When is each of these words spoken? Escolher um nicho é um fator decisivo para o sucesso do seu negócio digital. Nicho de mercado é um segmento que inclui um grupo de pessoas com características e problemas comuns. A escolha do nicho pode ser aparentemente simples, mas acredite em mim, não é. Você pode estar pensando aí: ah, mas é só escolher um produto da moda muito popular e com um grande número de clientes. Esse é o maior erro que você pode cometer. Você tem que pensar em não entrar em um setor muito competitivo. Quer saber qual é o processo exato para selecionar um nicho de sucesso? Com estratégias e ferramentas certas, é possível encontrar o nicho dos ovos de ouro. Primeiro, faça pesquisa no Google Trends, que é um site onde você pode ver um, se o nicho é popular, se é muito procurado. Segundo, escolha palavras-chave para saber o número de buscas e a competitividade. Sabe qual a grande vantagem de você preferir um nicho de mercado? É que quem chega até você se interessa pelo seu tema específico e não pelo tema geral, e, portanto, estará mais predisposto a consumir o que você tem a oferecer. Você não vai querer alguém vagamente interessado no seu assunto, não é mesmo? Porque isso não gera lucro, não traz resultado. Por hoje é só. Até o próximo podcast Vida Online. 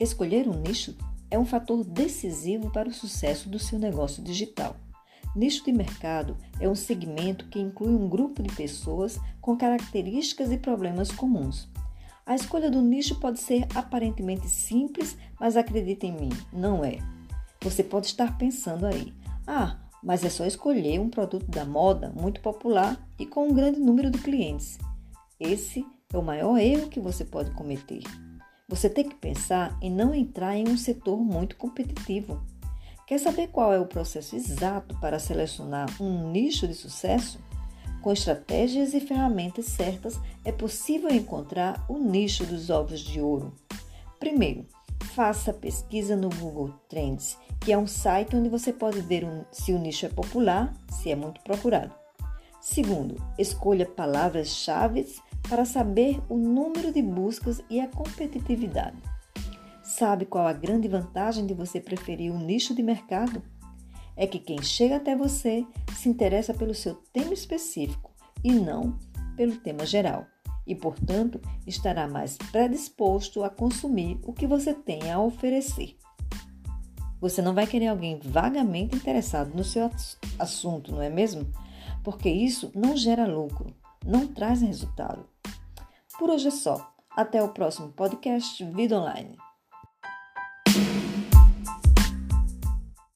Escolher 0.00 0.48
um 0.48 0.60
nicho 0.60 0.96
é 1.28 1.36
um 1.36 1.44
fator 1.44 1.82
decisivo 1.82 2.70
para 2.70 2.88
o 2.88 2.94
sucesso 2.94 3.48
do 3.48 3.58
seu 3.58 3.80
negócio 3.80 4.22
digital. 4.22 4.76
Nicho 5.34 5.64
de 5.64 5.72
mercado 5.72 6.36
é 6.60 6.68
um 6.68 6.74
segmento 6.74 7.48
que 7.48 7.58
inclui 7.58 7.92
um 7.92 8.08
grupo 8.08 8.40
de 8.40 8.54
pessoas 8.54 9.18
com 9.40 9.56
características 9.56 10.52
e 10.52 10.56
problemas 10.56 11.10
comuns. 11.10 11.68
A 12.24 12.36
escolha 12.36 12.70
do 12.70 12.80
nicho 12.80 13.18
pode 13.18 13.40
ser 13.40 13.66
aparentemente 13.74 14.48
simples, 14.48 15.16
mas 15.40 15.56
acredite 15.56 16.06
em 16.06 16.12
mim, 16.12 16.30
não 16.52 16.84
é. 16.84 16.98
Você 17.60 17.82
pode 17.82 18.06
estar 18.06 18.38
pensando 18.38 18.86
aí: 18.86 19.12
ah, 19.48 19.78
mas 20.00 20.24
é 20.24 20.30
só 20.30 20.46
escolher 20.46 21.00
um 21.00 21.10
produto 21.10 21.50
da 21.50 21.64
moda 21.64 22.12
muito 22.14 22.40
popular 22.40 23.04
e 23.18 23.26
com 23.26 23.48
um 23.48 23.52
grande 23.52 23.80
número 23.80 24.12
de 24.12 24.18
clientes. 24.18 24.78
Esse 25.40 25.84
é 26.12 26.16
o 26.16 26.22
maior 26.22 26.56
erro 26.56 26.88
que 26.88 27.00
você 27.00 27.24
pode 27.24 27.50
cometer. 27.50 28.04
Você 28.70 28.90
tem 28.90 29.08
que 29.08 29.14
pensar 29.14 29.78
em 29.80 29.90
não 29.90 30.14
entrar 30.14 30.54
em 30.54 30.68
um 30.68 30.76
setor 30.76 31.16
muito 31.16 31.56
competitivo. 31.56 32.42
Quer 33.06 33.18
saber 33.18 33.48
qual 33.48 33.72
é 33.72 33.80
o 33.80 33.86
processo 33.86 34.36
exato 34.36 34.94
para 35.00 35.18
selecionar 35.18 35.88
um 35.98 36.30
nicho 36.30 36.68
de 36.68 36.74
sucesso? 36.74 37.40
Com 38.02 38.12
estratégias 38.12 38.92
e 38.92 39.00
ferramentas 39.00 39.64
certas, 39.64 40.20
é 40.44 40.52
possível 40.52 41.08
encontrar 41.08 41.82
o 41.88 41.96
nicho 41.98 42.44
dos 42.44 42.68
ovos 42.68 43.00
de 43.00 43.22
ouro. 43.22 43.54
Primeiro, 44.20 44.66
faça 45.14 45.50
pesquisa 45.50 46.14
no 46.14 46.28
Google 46.28 46.74
Trends, 46.90 47.38
que 47.60 47.72
é 47.72 47.78
um 47.78 47.86
site 47.86 48.36
onde 48.36 48.50
você 48.50 48.70
pode 48.70 49.00
ver 49.00 49.24
um, 49.24 49.44
se 49.50 49.72
o 49.72 49.78
nicho 49.78 50.04
é 50.04 50.10
popular, 50.10 50.74
se 50.90 51.10
é 51.10 51.16
muito 51.16 51.40
procurado. 51.40 51.94
Segundo, 52.60 53.16
escolha 53.38 53.86
palavras-chave 53.86 55.06
para 55.48 55.64
saber 55.64 56.20
o 56.28 56.36
número 56.36 56.92
de 56.92 57.00
buscas 57.00 57.62
e 57.70 57.80
a 57.80 57.88
competitividade. 57.88 58.96
Sabe 59.82 60.26
qual 60.26 60.46
a 60.46 60.52
grande 60.52 60.86
vantagem 60.86 61.46
de 61.46 61.54
você 61.54 61.80
preferir 61.80 62.30
um 62.30 62.38
nicho 62.38 62.74
de 62.74 62.82
mercado? 62.82 63.42
É 64.14 64.26
que 64.26 64.38
quem 64.38 64.62
chega 64.62 64.96
até 64.96 65.16
você 65.16 65.64
se 65.96 66.08
interessa 66.08 66.52
pelo 66.52 66.74
seu 66.74 66.94
tema 67.12 67.32
específico 67.32 68.12
e 68.44 68.52
não 68.52 68.98
pelo 69.36 69.56
tema 69.56 69.86
geral, 69.86 70.26
e, 70.66 70.74
portanto, 70.74 71.40
estará 71.66 72.06
mais 72.06 72.36
predisposto 72.36 73.42
a 73.42 73.48
consumir 73.48 74.18
o 74.24 74.32
que 74.32 74.46
você 74.46 74.74
tem 74.74 75.10
a 75.10 75.20
oferecer. 75.20 75.96
Você 77.20 77.40
não 77.40 77.54
vai 77.54 77.66
querer 77.66 77.86
alguém 77.86 78.20
vagamente 78.22 78.94
interessado 78.94 79.54
no 79.54 79.64
seu 79.64 79.90
assunto, 80.38 80.92
não 80.92 81.00
é 81.00 81.08
mesmo? 81.08 81.50
Porque 82.04 82.28
isso 82.28 82.70
não 82.74 82.96
gera 82.96 83.26
lucro, 83.26 83.74
não 84.04 84.26
traz 84.26 84.62
resultado. 84.62 85.28
Por 86.18 86.30
hoje 86.30 86.48
é 86.48 86.50
só. 86.50 86.92
Até 87.10 87.42
o 87.42 87.48
próximo 87.48 87.92
podcast 87.92 88.64
Vida 88.64 88.98
Online. 88.98 89.36